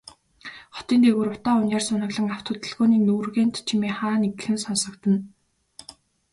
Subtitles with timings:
[0.75, 5.19] Хотын дээгүүр утаа униар суунаглан, авто хөдөлгөөний нүргээнт чимээ хаа нэгхэн сонсогдоно.